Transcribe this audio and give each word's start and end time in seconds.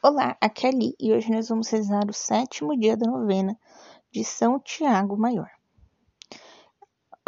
Olá, 0.00 0.36
aqui 0.40 0.64
é 0.64 0.68
Ali 0.70 0.94
e 1.00 1.12
hoje 1.12 1.28
nós 1.28 1.48
vamos 1.48 1.68
rezar 1.70 2.08
o 2.08 2.12
sétimo 2.12 2.78
dia 2.78 2.96
da 2.96 3.10
novena 3.10 3.58
de 4.12 4.24
São 4.24 4.60
Tiago 4.60 5.16
Maior. 5.16 5.50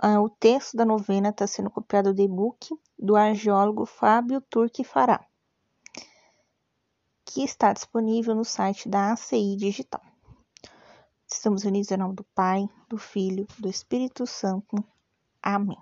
Ah, 0.01 0.21
o 0.21 0.31
texto 0.31 0.77
da 0.77 0.85
novena 0.85 1.31
está 1.31 1.49
sendo 1.49 1.69
copiado 1.69 2.15
do 2.15 2.23
e-book 2.23 2.69
do 2.97 3.17
argeólogo 3.17 3.85
Fábio 3.85 4.41
Turque 4.41 4.85
Fará, 4.85 5.27
que 7.25 7.43
está 7.43 7.73
disponível 7.73 8.37
no 8.37 8.45
site 8.45 8.89
da 8.89 9.15
ACI 9.15 9.57
Digital. 9.57 10.03
Estamos 11.27 11.65
unidos 11.65 11.91
em 11.91 11.97
nome 11.97 12.15
do 12.15 12.25
Pai, 12.37 12.69
do 12.89 12.97
Filho, 12.97 13.49
do 13.59 13.69
Espírito 13.69 14.29
Santo. 14.29 14.77
Amém. 15.43 15.77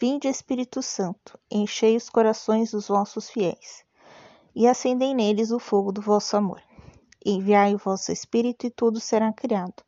Vinde, 0.00 0.26
Espírito 0.26 0.82
Santo, 0.82 1.38
enchei 1.48 1.96
os 1.96 2.10
corações 2.10 2.72
dos 2.72 2.88
vossos 2.88 3.30
fiéis 3.30 3.88
e 4.54 4.66
acendei 4.66 5.14
neles 5.14 5.50
o 5.50 5.58
fogo 5.58 5.92
do 5.92 6.00
vosso 6.00 6.36
amor. 6.36 6.62
Enviai 7.24 7.74
o 7.74 7.78
vosso 7.78 8.10
Espírito 8.10 8.66
e 8.66 8.70
tudo 8.70 8.98
será 8.98 9.32
criado, 9.32 9.82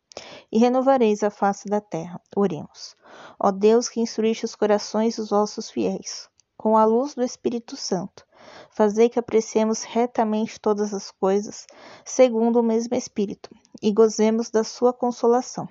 e 0.51 0.59
renovareis 0.59 1.23
a 1.23 1.31
face 1.31 1.69
da 1.69 1.81
terra. 1.81 2.21
Oremos. 2.37 2.95
Ó 3.39 3.51
Deus 3.51 3.89
que 3.89 4.01
instruíste 4.01 4.45
os 4.45 4.55
corações 4.55 5.17
dos 5.17 5.31
vossos 5.31 5.71
fiéis, 5.71 6.29
com 6.57 6.77
a 6.77 6.85
luz 6.85 7.15
do 7.15 7.23
Espírito 7.23 7.77
Santo, 7.77 8.25
fazei 8.71 9.09
que 9.09 9.19
apreciemos 9.19 9.83
retamente 9.83 10.61
todas 10.61 10.95
as 10.95 11.11
coisas, 11.11 11.67
segundo 12.05 12.61
o 12.61 12.63
mesmo 12.63 12.95
Espírito, 12.95 13.51
e 13.83 13.93
gozemos 13.93 14.51
da 14.51 14.63
sua 14.63 14.93
consolação. 14.93 15.69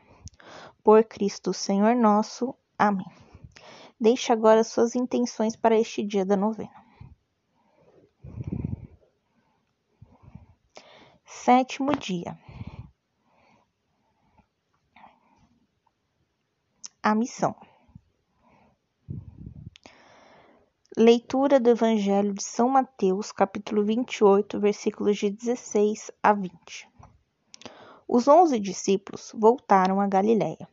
Por 0.84 1.04
Cristo, 1.04 1.54
Senhor 1.54 1.96
nosso. 1.96 2.56
Amém. 2.78 3.06
Deixe 4.00 4.34
agora 4.34 4.64
suas 4.64 4.96
intenções 4.96 5.56
para 5.56 5.80
este 5.80 6.04
dia 6.04 6.26
da 6.26 6.36
novena. 6.36 6.81
Sétimo 11.44 11.96
dia. 11.98 12.38
A 17.02 17.16
missão. 17.16 17.56
Leitura 20.96 21.60
do 21.60 21.72
Evangelho 21.72 22.36
de 22.36 22.44
São 22.44 22.70
Mateus, 22.70 23.32
capítulo 23.32 23.84
28, 23.84 24.60
versículos 24.60 25.18
de 25.18 25.32
16 25.32 26.12
a 26.22 26.32
20. 26.32 26.88
Os 28.08 28.28
onze 28.28 28.60
discípulos 28.60 29.32
voltaram 29.34 30.00
a 30.00 30.06
Galiléia, 30.06 30.70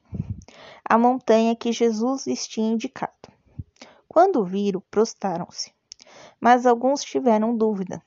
a 0.84 0.98
montanha 0.98 1.56
que 1.56 1.72
Jesus 1.72 2.26
lhes 2.26 2.46
tinha 2.46 2.70
indicado. 2.70 3.32
Quando 4.06 4.40
o 4.40 4.44
viram, 4.44 4.82
prostaram-se, 4.90 5.72
mas 6.38 6.66
alguns 6.66 7.02
tiveram 7.02 7.56
dúvida. 7.56 8.02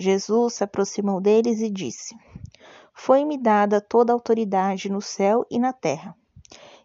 Jesus 0.00 0.54
se 0.54 0.64
aproximou 0.64 1.20
deles 1.20 1.60
e 1.60 1.68
disse: 1.68 2.14
Foi-me 2.94 3.36
dada 3.36 3.80
toda 3.80 4.12
a 4.12 4.14
autoridade 4.14 4.88
no 4.88 5.02
céu 5.02 5.44
e 5.50 5.58
na 5.58 5.72
terra. 5.72 6.16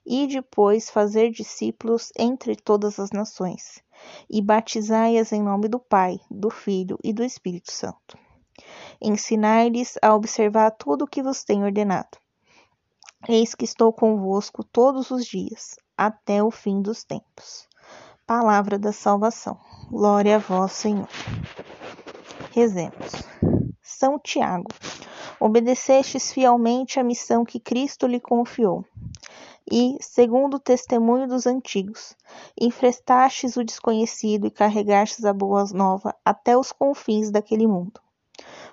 E 0.04 0.26
depois 0.26 0.90
fazer 0.90 1.30
discípulos 1.30 2.12
entre 2.18 2.56
todas 2.56 3.00
as 3.00 3.12
nações, 3.12 3.82
e 4.30 4.42
batizai-as 4.42 5.32
em 5.32 5.42
nome 5.42 5.68
do 5.68 5.80
Pai, 5.80 6.20
do 6.30 6.50
Filho 6.50 6.98
e 7.04 7.14
do 7.14 7.24
Espírito 7.24 7.72
Santo. 7.72 8.18
Ensinai-lhes 9.00 9.98
a 10.02 10.14
observar 10.16 10.72
tudo 10.72 11.06
o 11.06 11.08
que 11.08 11.22
vos 11.22 11.44
tenho 11.44 11.66
ordenado. 11.66 12.18
Eis 13.30 13.56
que 13.56 13.64
estou 13.64 13.94
convosco 13.94 14.64
todos 14.64 15.12
os 15.12 15.26
dias, 15.26 15.76
até 15.96 16.44
o 16.44 16.52
fim 16.52 16.82
dos 16.82 17.04
tempos. 17.04 17.68
Palavra 18.26 18.78
da 18.80 18.92
salvação. 18.92 19.58
Glória 19.90 20.36
a 20.36 20.40
vós, 20.40 20.72
Senhor. 20.74 21.08
Rezemos. 22.56 23.14
São 23.82 24.20
Tiago, 24.20 24.68
obedecestes 25.40 26.32
fielmente 26.32 27.00
a 27.00 27.04
missão 27.04 27.44
que 27.44 27.60
Cristo 27.60 28.06
lhe 28.06 28.20
confiou. 28.20 28.86
E, 29.72 29.98
segundo 30.00 30.58
o 30.58 30.60
testemunho 30.60 31.28
dos 31.28 31.48
antigos, 31.48 32.16
enfrestastes 32.56 33.58
o 33.58 33.64
desconhecido 33.64 34.46
e 34.46 34.52
carregastes 34.52 35.26
a 35.26 35.34
boa 35.34 35.66
nova 35.74 36.16
até 36.24 36.56
os 36.56 36.72
confins 36.72 37.32
daquele 37.32 37.66
mundo. 37.66 38.00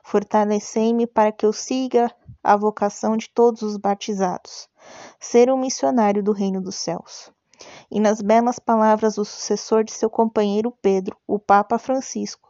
Fortalecei-me 0.02 1.06
para 1.06 1.32
que 1.32 1.46
eu 1.46 1.52
siga 1.54 2.14
a 2.44 2.58
vocação 2.58 3.16
de 3.16 3.30
todos 3.30 3.62
os 3.62 3.78
batizados, 3.78 4.68
ser 5.18 5.50
um 5.50 5.56
missionário 5.56 6.22
do 6.22 6.32
reino 6.32 6.60
dos 6.60 6.74
céus. 6.74 7.32
E 7.90 7.98
nas 7.98 8.20
belas 8.20 8.58
palavras 8.58 9.14
do 9.14 9.24
sucessor 9.24 9.84
de 9.84 9.92
seu 9.92 10.10
companheiro 10.10 10.70
Pedro, 10.82 11.16
o 11.26 11.38
Papa 11.38 11.78
Francisco, 11.78 12.49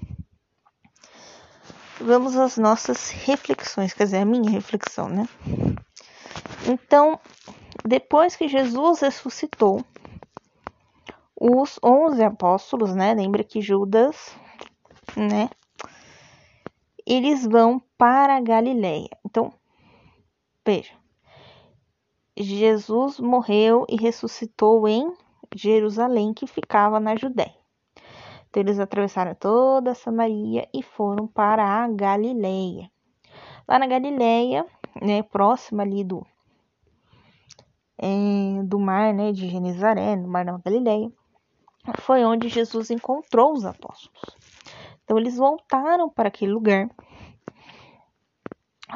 vamos 2.01 2.35
às 2.35 2.57
nossas 2.57 3.09
reflexões, 3.09 3.93
quer 3.93 4.05
dizer, 4.05 4.17
a 4.17 4.25
minha 4.25 4.49
reflexão, 4.49 5.07
né? 5.07 5.27
Então, 6.67 7.19
depois 7.85 8.35
que 8.35 8.47
Jesus 8.47 9.01
ressuscitou, 9.01 9.83
os 11.39 11.79
onze 11.83 12.23
apóstolos, 12.23 12.93
né? 12.93 13.13
Lembra 13.13 13.43
que 13.43 13.61
Judas, 13.61 14.35
né? 15.15 15.49
Eles 17.05 17.45
vão 17.45 17.81
para 17.97 18.37
a 18.37 18.41
Galileia. 18.41 19.09
Então, 19.25 19.51
veja. 20.65 20.93
Jesus 22.37 23.19
morreu 23.19 23.85
e 23.89 23.95
ressuscitou 23.95 24.87
em 24.87 25.11
Jerusalém, 25.55 26.33
que 26.33 26.47
ficava 26.47 26.99
na 26.99 27.15
Judéia. 27.15 27.60
Então 28.51 28.61
eles 28.61 28.79
atravessaram 28.81 29.33
toda 29.33 29.91
a 29.91 29.95
Samaria 29.95 30.67
e 30.73 30.83
foram 30.83 31.25
para 31.25 31.63
a 31.63 31.87
Galileia. 31.87 32.91
Lá 33.65 33.79
na 33.79 33.87
Galileia, 33.87 34.65
né, 35.01 35.23
próxima 35.23 35.83
ali 35.83 36.03
do 36.03 36.27
é, 37.97 38.61
do 38.63 38.77
mar, 38.77 39.13
né, 39.13 39.31
de 39.31 39.47
Genezaré, 39.47 40.17
no 40.17 40.27
mar 40.27 40.43
da 40.43 40.57
Galileia, 40.57 41.09
foi 41.99 42.25
onde 42.25 42.49
Jesus 42.49 42.91
encontrou 42.91 43.53
os 43.53 43.63
apóstolos. 43.63 44.35
Então 45.05 45.17
eles 45.17 45.37
voltaram 45.37 46.09
para 46.09 46.27
aquele 46.27 46.51
lugar, 46.51 46.89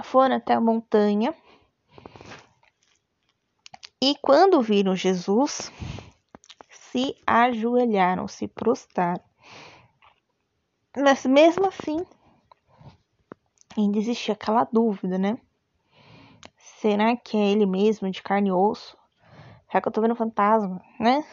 foram 0.04 0.36
até 0.36 0.54
a 0.54 0.60
montanha 0.60 1.34
e 4.02 4.16
quando 4.22 4.62
viram 4.62 4.94
Jesus, 4.98 5.72
se 6.70 7.16
ajoelharam, 7.26 8.28
se 8.28 8.50
prostraram 8.50 9.24
mas 10.98 11.26
mesmo 11.26 11.68
assim, 11.68 12.06
ainda 13.78 13.98
existia 13.98 14.34
aquela 14.34 14.64
dúvida, 14.64 15.18
né? 15.18 15.38
Será 16.58 17.16
que 17.16 17.36
é 17.38 17.52
ele 17.52 17.66
mesmo, 17.66 18.10
de 18.10 18.22
carne 18.22 18.50
e 18.50 18.52
osso? 18.52 18.98
Será 19.68 19.82
que 19.82 19.88
eu 19.88 19.92
tô 19.92 20.02
vendo 20.02 20.16
fantasma, 20.16 20.82
né? 21.00 21.26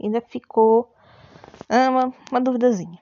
Ainda 0.00 0.20
ficou 0.20 0.92
ah, 1.68 1.90
uma, 1.90 2.14
uma 2.30 2.40
duvidazinha. 2.40 2.98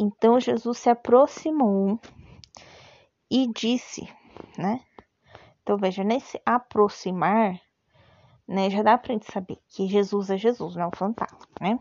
Então 0.00 0.40
Jesus 0.40 0.78
se 0.78 0.88
aproximou 0.88 2.00
e 3.30 3.46
disse, 3.52 4.08
né? 4.58 4.80
Então 5.62 5.76
veja, 5.76 6.02
nesse 6.02 6.40
aproximar, 6.44 7.60
né, 8.46 8.70
já 8.70 8.82
dá 8.82 8.98
pra 8.98 9.12
gente 9.12 9.30
saber 9.30 9.58
que 9.68 9.86
Jesus 9.86 10.30
é 10.30 10.36
Jesus, 10.36 10.74
não 10.74 10.84
é 10.84 10.86
um 10.88 10.96
fantasma, 10.96 11.46
né? 11.60 11.78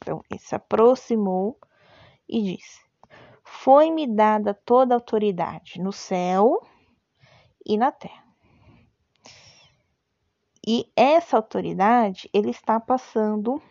Então 0.00 0.22
ele 0.30 0.40
se 0.40 0.54
aproximou 0.54 1.56
e 2.28 2.42
disse: 2.42 2.80
Foi-me 3.42 4.06
dada 4.06 4.52
toda 4.52 4.94
a 4.94 4.96
autoridade 4.96 5.80
no 5.80 5.92
céu 5.92 6.60
e 7.64 7.76
na 7.76 7.90
terra. 7.90 8.24
E 10.66 10.90
essa 10.94 11.36
autoridade 11.36 12.28
ele 12.32 12.50
está 12.50 12.78
passando 12.78 13.62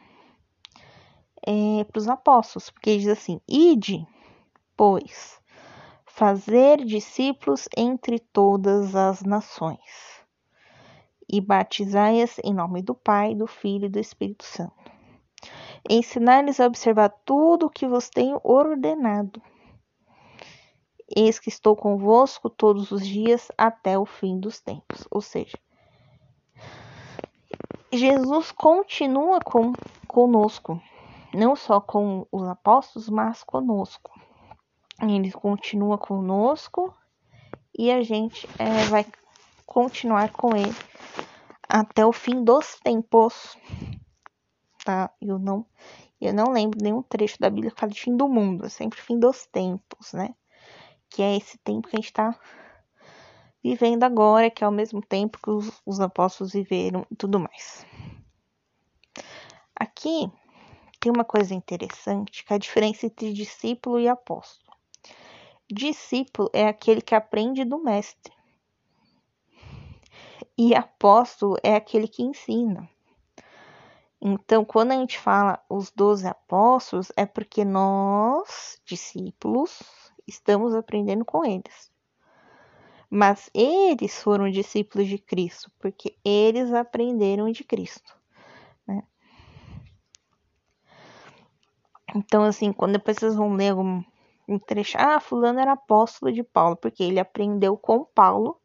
é, 1.45 1.83
para 1.83 1.99
os 1.99 2.07
apóstolos, 2.07 2.69
porque 2.69 2.89
ele 2.89 2.99
diz 2.99 3.09
assim: 3.09 3.39
ide, 3.47 4.05
pois, 4.75 5.39
fazer 6.05 6.83
discípulos 6.83 7.69
entre 7.77 8.19
todas 8.19 8.95
as 8.95 9.21
nações 9.21 10.17
e 11.29 11.41
batizai-as 11.41 12.39
em 12.43 12.53
nome 12.53 12.81
do 12.81 12.95
Pai, 12.95 13.35
do 13.35 13.47
Filho 13.47 13.85
e 13.85 13.89
do 13.89 13.99
Espírito 13.99 14.45
Santo. 14.45 14.76
Ensinar-lhes 15.89 16.59
a 16.59 16.65
observar 16.65 17.09
tudo 17.23 17.67
o 17.67 17.69
que 17.69 17.87
vos 17.87 18.09
tenho 18.09 18.39
ordenado. 18.43 19.41
Eis 21.15 21.39
que 21.39 21.49
estou 21.49 21.75
convosco 21.75 22.49
todos 22.49 22.91
os 22.91 23.05
dias 23.05 23.49
até 23.57 23.97
o 23.97 24.05
fim 24.05 24.39
dos 24.39 24.59
tempos. 24.59 25.07
Ou 25.09 25.21
seja, 25.21 25.57
Jesus 27.91 28.51
continua 28.51 29.39
com, 29.39 29.71
conosco, 30.07 30.81
não 31.33 31.55
só 31.55 31.79
com 31.79 32.27
os 32.31 32.45
apóstolos, 32.45 33.07
mas 33.07 33.43
conosco. 33.43 34.11
Ele 35.01 35.31
continua 35.31 35.97
conosco 35.97 36.93
e 37.77 37.91
a 37.91 38.01
gente 38.01 38.49
é, 38.59 38.85
vai 38.85 39.05
continuar 39.65 40.31
com 40.31 40.55
ele 40.55 40.75
até 41.69 42.05
o 42.05 42.11
fim 42.11 42.43
dos 42.43 42.79
tempos. 42.79 43.55
Tá? 44.87 45.11
Eu 45.19 45.37
não, 45.37 45.65
eu 46.21 46.33
não 46.33 46.49
lembro 46.49 46.79
nenhum 46.81 47.01
trecho 47.01 47.35
da 47.41 47.49
Bíblia 47.49 47.71
que 47.71 47.77
fala 47.77 47.91
de 47.91 47.99
fim 47.99 48.15
do 48.15 48.25
mundo, 48.25 48.65
é 48.65 48.69
sempre 48.69 49.01
fim 49.01 49.19
dos 49.19 49.45
tempos, 49.45 50.13
né? 50.13 50.33
Que 51.09 51.21
é 51.21 51.35
esse 51.35 51.57
tempo 51.57 51.89
que 51.89 51.97
a 51.97 51.99
gente 51.99 52.05
está 52.05 52.39
vivendo 53.61 54.05
agora, 54.05 54.49
que 54.49 54.63
é 54.63 54.65
ao 54.65 54.71
mesmo 54.71 55.01
tempo 55.01 55.39
que 55.43 55.49
os, 55.49 55.81
os 55.85 55.99
apóstolos 55.99 56.53
viveram 56.53 57.05
e 57.11 57.17
tudo 57.17 57.37
mais. 57.37 57.85
Aqui 59.75 60.31
tem 61.01 61.11
uma 61.11 61.25
coisa 61.25 61.53
interessante, 61.53 62.45
que 62.45 62.53
é 62.53 62.55
a 62.55 62.59
diferença 62.59 63.07
entre 63.07 63.33
discípulo 63.33 63.99
e 63.99 64.07
apóstolo. 64.07 64.71
Discípulo 65.69 66.49
é 66.53 66.65
aquele 66.65 67.01
que 67.01 67.13
aprende 67.13 67.65
do 67.65 67.83
mestre. 67.83 68.31
E 70.57 70.73
apóstolo 70.73 71.57
é 71.61 71.75
aquele 71.75 72.07
que 72.07 72.23
ensina. 72.23 72.89
Então, 74.21 74.65
quando 74.65 74.91
a 74.91 74.95
gente 74.95 75.19
fala 75.19 75.63
os 75.69 75.91
doze 75.91 76.27
apóstolos, 76.27 77.11
é 77.15 77.25
porque 77.25 77.63
nós, 77.63 78.81
discípulos, 78.83 79.79
estamos 80.25 80.73
aprendendo 80.73 81.23
com 81.23 81.45
eles. 81.45 81.91
Mas 83.09 83.49
eles 83.53 84.21
foram 84.21 84.49
discípulos 84.49 85.07
de 85.07 85.17
Cristo, 85.17 85.71
porque 85.79 86.17
eles 86.25 86.73
aprenderam 86.73 87.51
de 87.51 87.63
Cristo. 87.63 88.17
Né? 88.87 89.03
Então, 92.15 92.43
assim, 92.43 92.73
quando 92.73 92.93
depois 92.93 93.17
vocês 93.17 93.35
vão 93.35 93.53
ler 93.53 93.69
algum 93.69 94.03
um 94.47 94.57
trecho, 94.57 94.97
ah, 94.97 95.19
fulano 95.19 95.59
era 95.59 95.73
apóstolo 95.73 96.31
de 96.31 96.41
Paulo, 96.41 96.77
porque 96.77 97.03
ele 97.03 97.19
aprendeu 97.19 97.77
com 97.77 98.05
Paulo 98.05 98.59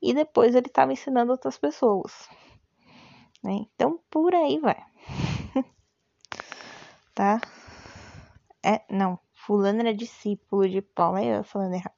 e 0.00 0.14
depois 0.14 0.54
ele 0.54 0.68
estava 0.68 0.92
ensinando 0.92 1.32
outras 1.32 1.58
pessoas. 1.58 2.28
Né? 3.44 3.66
Então, 3.74 4.00
por 4.10 4.34
aí 4.34 4.58
vai. 4.58 4.82
tá? 7.14 7.38
É, 8.62 8.80
não, 8.88 9.18
fulano 9.34 9.80
era 9.80 9.92
discípulo 9.92 10.66
de 10.66 10.80
Paulo, 10.80 11.18
aí 11.18 11.28
eu 11.28 11.44
falando 11.44 11.74
errado. 11.74 11.92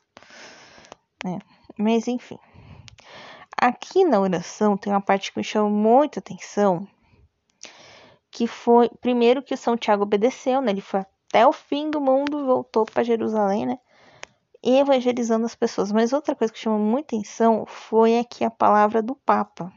Né? 1.24 1.38
Mas 1.78 2.08
enfim. 2.08 2.38
Aqui 3.56 4.04
na 4.04 4.20
oração 4.20 4.76
tem 4.76 4.92
uma 4.92 5.00
parte 5.00 5.32
que 5.32 5.38
me 5.38 5.44
chama 5.44 5.70
muita 5.70 6.18
atenção, 6.18 6.86
que 8.30 8.46
foi 8.46 8.90
primeiro 9.00 9.42
que 9.42 9.56
São 9.56 9.76
Tiago 9.76 10.02
obedeceu, 10.02 10.60
né? 10.60 10.72
Ele 10.72 10.80
foi 10.80 11.00
até 11.00 11.46
o 11.46 11.52
fim 11.52 11.90
do 11.90 12.00
mundo, 12.00 12.44
voltou 12.44 12.84
para 12.84 13.02
Jerusalém, 13.02 13.64
né? 13.64 13.78
Evangelizando 14.62 15.46
as 15.46 15.54
pessoas. 15.54 15.90
Mas 15.92 16.12
outra 16.12 16.34
coisa 16.34 16.52
que 16.52 16.58
chama 16.58 16.78
muita 16.78 17.16
atenção 17.16 17.64
foi 17.66 18.18
aqui 18.18 18.44
a 18.44 18.50
palavra 18.50 19.00
do 19.00 19.14
Papa. 19.14 19.72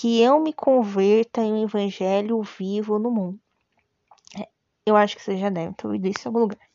Que 0.00 0.22
eu 0.22 0.38
me 0.38 0.52
converta 0.52 1.42
em 1.42 1.52
um 1.52 1.64
evangelho 1.64 2.40
vivo 2.42 3.00
no 3.00 3.10
mundo. 3.10 3.40
Eu 4.86 4.94
acho 4.94 5.16
que 5.16 5.22
você 5.22 5.36
já 5.36 5.50
deve 5.50 5.74
ter 5.74 5.88
ouvido 5.88 6.06
isso 6.06 6.20
em 6.24 6.28
algum 6.28 6.38
lugar. 6.38 6.70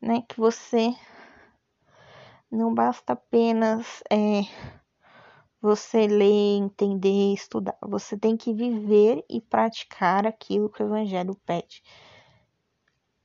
Né? 0.00 0.22
Que 0.26 0.40
você 0.40 0.94
não 2.50 2.72
basta 2.72 3.12
apenas 3.12 4.02
é, 4.10 4.40
você 5.60 6.06
ler, 6.06 6.56
entender, 6.56 7.34
estudar. 7.34 7.76
Você 7.82 8.16
tem 8.16 8.38
que 8.38 8.54
viver 8.54 9.22
e 9.28 9.38
praticar 9.38 10.26
aquilo 10.26 10.70
que 10.70 10.82
o 10.82 10.86
Evangelho 10.86 11.34
pede. 11.44 11.82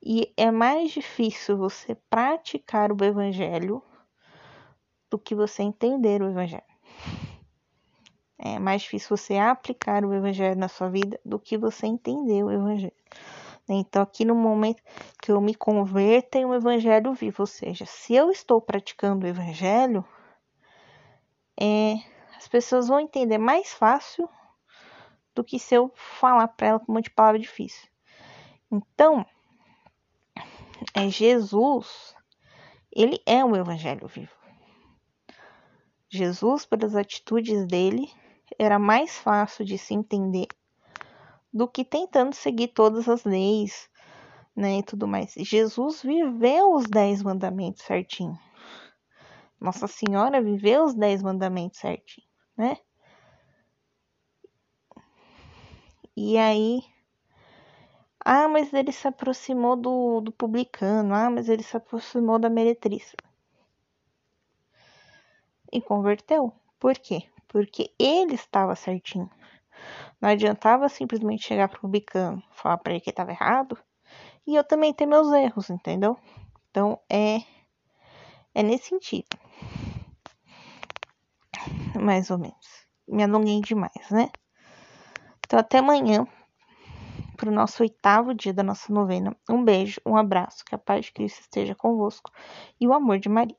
E 0.03 0.33
é 0.35 0.51
mais 0.51 0.91
difícil 0.91 1.57
você 1.57 1.95
praticar 2.09 2.91
o 2.91 3.01
Evangelho 3.01 3.81
do 5.09 5.17
que 5.17 5.33
você 5.33 5.63
entender 5.63 6.21
o 6.21 6.29
Evangelho. 6.29 6.70
É 8.43 8.57
mais 8.57 8.81
difícil 8.81 9.15
você 9.15 9.37
aplicar 9.37 10.03
o 10.03 10.13
Evangelho 10.13 10.59
na 10.59 10.67
sua 10.67 10.89
vida 10.89 11.19
do 11.23 11.37
que 11.37 11.57
você 11.57 11.85
entender 11.85 12.43
o 12.43 12.49
Evangelho. 12.49 12.93
Então, 13.69 14.01
aqui 14.01 14.25
no 14.25 14.35
momento 14.35 14.81
que 15.21 15.31
eu 15.31 15.39
me 15.39 15.55
converto 15.55 16.35
em 16.35 16.45
um 16.45 16.53
evangelho 16.53 17.13
vivo, 17.13 17.43
ou 17.43 17.47
seja, 17.47 17.85
se 17.85 18.13
eu 18.13 18.29
estou 18.29 18.59
praticando 18.59 19.25
o 19.25 19.29
evangelho, 19.29 20.03
é, 21.57 21.93
as 22.35 22.47
pessoas 22.47 22.87
vão 22.87 22.99
entender 22.99 23.37
mais 23.37 23.71
fácil 23.71 24.27
do 25.33 25.43
que 25.43 25.57
se 25.57 25.75
eu 25.75 25.91
falar 25.95 26.49
para 26.49 26.67
ela 26.67 26.79
com 26.79 26.91
um 26.91 26.95
monte 26.95 27.05
de 27.05 27.11
palavra 27.11 27.39
difícil. 27.39 27.87
Então, 28.69 29.25
é 30.93 31.07
Jesus, 31.09 32.15
ele 32.91 33.21
é 33.25 33.45
um 33.45 33.55
evangelho 33.55 34.07
vivo. 34.07 34.35
Jesus, 36.09 36.65
pelas 36.65 36.95
atitudes 36.95 37.65
dele, 37.67 38.11
era 38.61 38.77
mais 38.77 39.17
fácil 39.17 39.65
de 39.65 39.75
se 39.75 39.95
entender 39.95 40.47
do 41.51 41.67
que 41.67 41.83
tentando 41.83 42.35
seguir 42.35 42.67
todas 42.67 43.09
as 43.09 43.23
leis, 43.23 43.89
né, 44.55 44.77
e 44.77 44.83
tudo 44.83 45.07
mais. 45.07 45.33
Jesus 45.35 46.03
viveu 46.03 46.75
os 46.75 46.85
dez 46.85 47.23
mandamentos 47.23 47.81
certinho. 47.81 48.37
Nossa 49.59 49.87
Senhora 49.87 50.39
viveu 50.41 50.83
os 50.83 50.93
dez 50.93 51.23
mandamentos 51.23 51.79
certinho, 51.79 52.27
né? 52.55 52.77
E 56.15 56.37
aí, 56.37 56.83
ah, 58.23 58.47
mas 58.47 58.71
ele 58.73 58.91
se 58.91 59.07
aproximou 59.07 59.75
do, 59.75 60.21
do 60.21 60.31
publicano, 60.31 61.15
ah, 61.15 61.31
mas 61.31 61.49
ele 61.49 61.63
se 61.63 61.75
aproximou 61.75 62.37
da 62.37 62.49
meretriz. 62.49 63.15
E 65.71 65.81
converteu. 65.81 66.53
Por 66.79 66.95
quê? 66.99 67.23
Porque 67.51 67.91
ele 67.99 68.35
estava 68.35 68.75
certinho. 68.75 69.29
Não 70.21 70.29
adiantava 70.29 70.87
simplesmente 70.87 71.43
chegar 71.43 71.67
pro 71.67 71.81
publicano, 71.81 72.41
falar 72.51 72.77
para 72.77 72.93
ele 72.93 73.01
que 73.01 73.09
estava 73.09 73.31
errado, 73.31 73.77
e 74.47 74.55
eu 74.55 74.63
também 74.63 74.93
ter 74.93 75.05
meus 75.05 75.31
erros, 75.33 75.69
entendeu? 75.69 76.17
Então 76.69 76.97
é 77.09 77.39
é 78.55 78.63
nesse 78.63 78.89
sentido. 78.89 79.37
Mais 82.01 82.31
ou 82.31 82.37
menos. 82.37 82.87
Me 83.05 83.23
alonguei 83.23 83.59
demais, 83.59 84.09
né? 84.09 84.29
Então 85.45 85.59
até 85.59 85.79
amanhã 85.79 86.25
para 87.35 87.49
o 87.49 87.53
nosso 87.53 87.83
oitavo 87.83 88.33
dia 88.33 88.53
da 88.53 88.63
nossa 88.63 88.93
novena. 88.93 89.35
Um 89.49 89.61
beijo, 89.63 89.99
um 90.05 90.15
abraço, 90.15 90.63
que 90.63 90.73
a 90.73 90.77
paz 90.77 91.05
de 91.05 91.11
Cristo 91.11 91.41
esteja 91.41 91.75
convosco 91.75 92.31
e 92.79 92.87
o 92.87 92.93
amor 92.93 93.19
de 93.19 93.27
Maria. 93.27 93.57